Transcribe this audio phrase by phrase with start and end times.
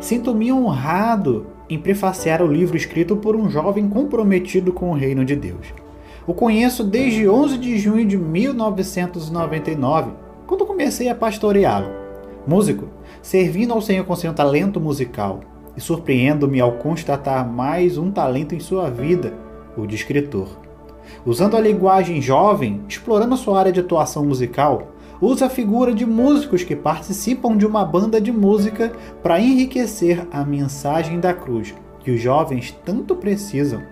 [0.00, 5.34] Sinto-me honrado em prefaciar o livro escrito por um jovem comprometido com o reino de
[5.34, 5.74] Deus.
[6.26, 10.12] O conheço desde 11 de junho de 1999,
[10.46, 11.90] quando comecei a pastoreá-lo.
[12.46, 12.88] Músico,
[13.20, 15.40] servindo ao Senhor com seu talento musical,
[15.76, 19.34] e surpreendo-me ao constatar mais um talento em sua vida,
[19.76, 20.48] o de escritor.
[21.24, 26.62] Usando a linguagem jovem, explorando sua área de atuação musical, usa a figura de músicos
[26.62, 32.20] que participam de uma banda de música para enriquecer a mensagem da cruz que os
[32.20, 33.82] jovens tanto precisam.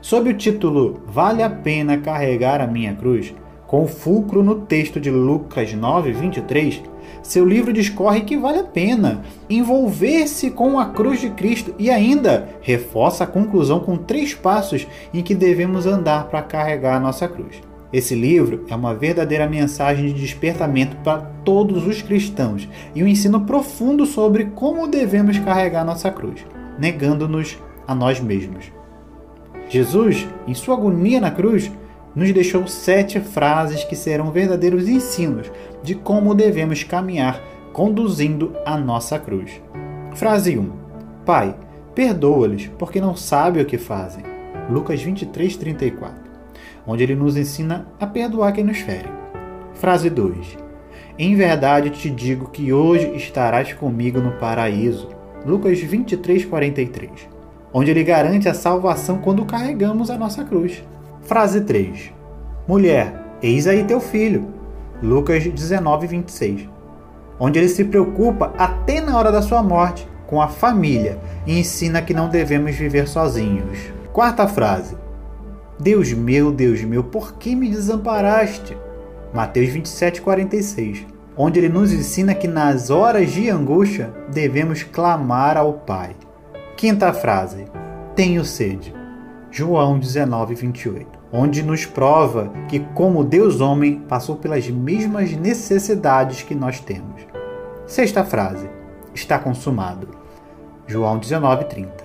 [0.00, 3.34] Sob o título Vale a Pena Carregar a Minha Cruz,
[3.66, 6.82] com fulcro no texto de Lucas 9, 23,
[7.22, 12.48] seu livro discorre que vale a pena envolver-se com a cruz de Cristo e ainda
[12.60, 17.62] reforça a conclusão com três passos em que devemos andar para carregar a nossa cruz.
[17.94, 23.42] Esse livro é uma verdadeira mensagem de despertamento para todos os cristãos e um ensino
[23.42, 26.44] profundo sobre como devemos carregar nossa cruz,
[26.76, 28.72] negando-nos a nós mesmos.
[29.68, 31.70] Jesus, em sua agonia na cruz,
[32.16, 35.48] nos deixou sete frases que serão verdadeiros ensinos
[35.80, 37.40] de como devemos caminhar
[37.72, 39.62] conduzindo a nossa cruz.
[40.16, 40.68] Frase 1:
[41.24, 41.54] Pai,
[41.94, 44.24] perdoa-lhes, porque não sabem o que fazem.
[44.68, 46.23] Lucas 23, 34
[46.86, 49.08] onde ele nos ensina a perdoar quem nos fere.
[49.74, 50.56] Frase 2:
[51.18, 55.08] Em verdade te digo que hoje estarás comigo no paraíso.
[55.44, 57.10] Lucas 23, 43.
[57.72, 60.82] Onde ele garante a salvação quando carregamos a nossa cruz.
[61.22, 62.12] Frase 3:
[62.66, 64.46] Mulher, eis aí teu filho.
[65.02, 66.68] Lucas 19, 26.
[67.38, 72.00] Onde ele se preocupa até na hora da sua morte com a família e ensina
[72.00, 73.78] que não devemos viver sozinhos.
[74.12, 74.96] Quarta frase:
[75.78, 78.76] Deus meu, Deus meu, por que me desamparaste?
[79.32, 81.04] Mateus 27, 46,
[81.36, 86.14] onde ele nos ensina que nas horas de angústia devemos clamar ao Pai.
[86.76, 87.64] Quinta frase:
[88.14, 88.94] Tenho sede.
[89.50, 96.54] João 19, 28, onde nos prova que, como Deus homem, passou pelas mesmas necessidades que
[96.54, 97.22] nós temos.
[97.84, 98.68] Sexta frase:
[99.12, 100.08] Está consumado.
[100.86, 102.03] João 19, 30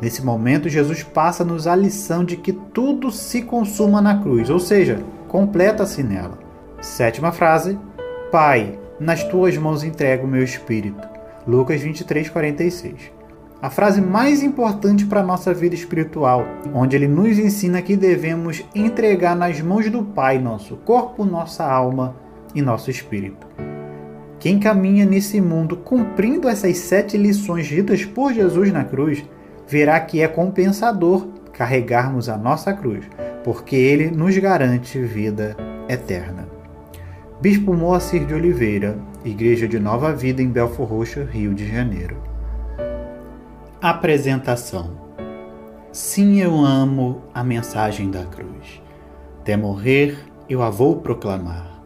[0.00, 5.02] Nesse momento, Jesus passa-nos a lição de que tudo se consuma na cruz, ou seja,
[5.26, 6.38] completa-se nela.
[6.80, 7.78] Sétima frase:
[8.30, 11.06] Pai, nas tuas mãos entrego o meu espírito.
[11.46, 13.18] Lucas 23, 46.
[13.60, 18.64] A frase mais importante para a nossa vida espiritual, onde ele nos ensina que devemos
[18.72, 22.14] entregar nas mãos do Pai nosso corpo, nossa alma
[22.54, 23.48] e nosso espírito.
[24.38, 29.24] Quem caminha nesse mundo cumprindo essas sete lições ditas por Jesus na cruz
[29.68, 33.04] verá que é compensador carregarmos a nossa cruz,
[33.44, 35.56] porque ele nos garante vida
[35.88, 36.48] eterna.
[37.40, 42.16] Bispo Moacir de Oliveira, Igreja de Nova Vida em Belfor Roxo, Rio de Janeiro.
[43.80, 45.08] Apresentação
[45.90, 48.80] Sim, eu amo a mensagem da cruz.
[49.40, 50.18] Até morrer
[50.48, 51.82] eu a vou proclamar.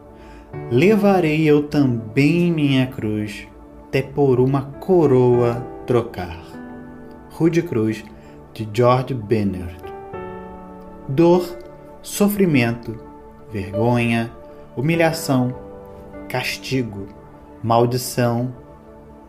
[0.69, 3.47] Levarei eu também minha cruz,
[3.87, 6.52] até por uma coroa trocar.
[7.35, 8.05] Rude Cruz,
[8.53, 9.75] de George Bernard.
[11.09, 11.57] Dor,
[11.99, 12.95] sofrimento,
[13.51, 14.31] vergonha,
[14.77, 15.51] humilhação,
[16.29, 17.07] castigo,
[17.63, 18.53] maldição,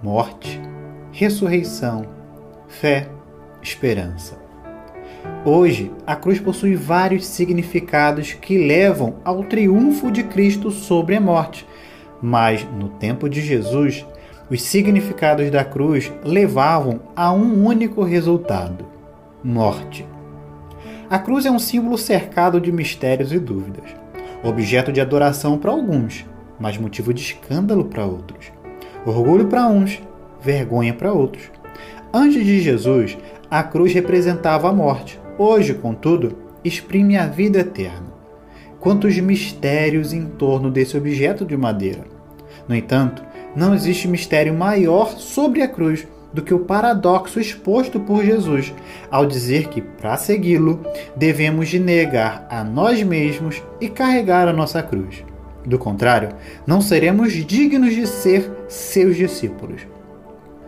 [0.02, 0.60] morte,
[1.12, 2.04] ressurreição,
[2.68, 3.08] fé,
[3.62, 4.36] esperança.
[5.42, 11.66] Hoje, a cruz possui vários significados que levam ao triunfo de Cristo sobre a morte,
[12.20, 14.04] mas no tempo de Jesus,
[14.50, 18.84] os significados da cruz levavam a um único resultado:
[19.42, 20.06] morte.
[21.08, 23.94] A cruz é um símbolo cercado de mistérios e dúvidas,
[24.42, 26.26] objeto de adoração para alguns,
[26.58, 28.52] mas motivo de escândalo para outros,
[29.06, 30.02] orgulho para uns,
[30.40, 31.50] vergonha para outros.
[32.12, 33.18] Antes de Jesus,
[33.50, 35.20] a cruz representava a morte.
[35.36, 38.14] Hoje, contudo, exprime a vida eterna.
[38.78, 42.04] Quantos mistérios em torno desse objeto de madeira!
[42.68, 43.24] No entanto,
[43.56, 48.74] não existe mistério maior sobre a cruz do que o paradoxo exposto por Jesus
[49.10, 50.84] ao dizer que, para segui-lo,
[51.16, 55.24] devemos de negar a nós mesmos e carregar a nossa cruz.
[55.64, 56.30] Do contrário,
[56.66, 59.82] não seremos dignos de ser seus discípulos.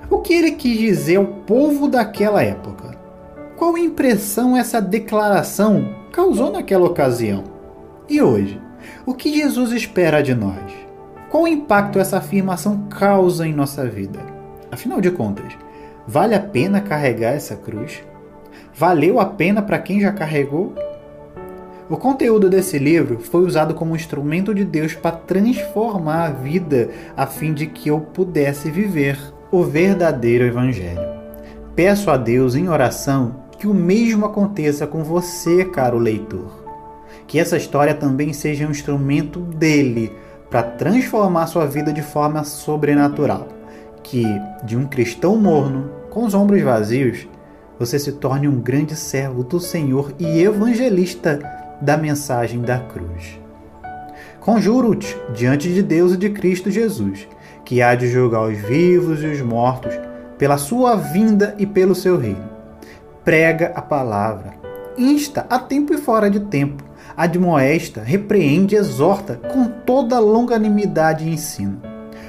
[0.09, 2.97] O que ele quis dizer ao povo daquela época?
[3.57, 7.45] Qual impressão essa declaração causou naquela ocasião?
[8.09, 8.61] E hoje,
[9.05, 10.86] o que Jesus espera de nós?
[11.37, 14.21] Qual impacto essa afirmação causa em nossa vida?
[14.73, 15.53] Afinal de contas,
[16.09, 18.03] vale a pena carregar essa cruz?
[18.75, 20.73] Valeu a pena para quem já carregou?
[21.91, 27.27] O conteúdo desse livro foi usado como instrumento de Deus para transformar a vida a
[27.27, 29.19] fim de que eu pudesse viver
[29.53, 31.07] o verdadeiro Evangelho.
[31.75, 36.65] Peço a Deus em oração que o mesmo aconteça com você, caro leitor.
[37.27, 40.11] Que essa história também seja um instrumento dele
[40.51, 43.49] para transformar sua vida de forma sobrenatural.
[44.03, 44.25] Que
[44.65, 47.29] de um cristão morno, com os ombros vazios,
[47.79, 51.39] você se torne um grande servo do Senhor e evangelista
[51.81, 53.39] da mensagem da cruz.
[54.41, 57.29] Conjuro-te diante de Deus e de Cristo Jesus,
[57.65, 59.93] que há de julgar os vivos e os mortos,
[60.39, 62.49] pela sua vinda e pelo seu reino.
[63.25, 64.55] Prega a palavra,
[64.97, 66.85] insta a tempo e fora de tempo,
[67.17, 71.81] admoesta, repreende, exorta com toda longanimidade e ensino,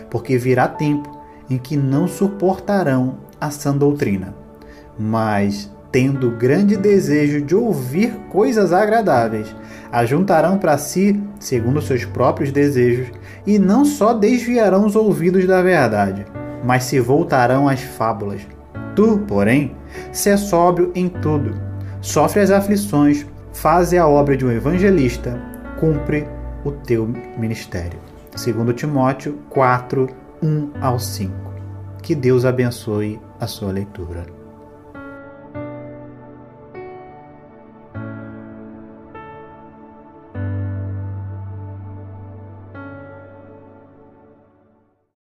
[0.09, 1.17] porque virá tempo
[1.49, 4.33] em que não suportarão a sã doutrina,
[4.97, 9.53] mas, tendo grande desejo de ouvir coisas agradáveis,
[9.91, 13.07] ajuntarão para si, segundo seus próprios desejos,
[13.45, 16.25] e não só desviarão os ouvidos da verdade,
[16.63, 18.41] mas se voltarão às fábulas.
[18.95, 19.75] Tu, porém,
[20.11, 21.53] se é sóbrio em tudo,
[22.01, 23.25] sofre as aflições,
[23.57, 25.41] faze a obra de um evangelista,
[25.79, 26.27] cumpre
[26.63, 27.07] o teu
[27.37, 27.99] ministério.
[28.35, 30.07] Segundo Timóteo 4,
[30.43, 31.33] 1 ao 5.
[32.03, 34.25] Que Deus abençoe a sua leitura.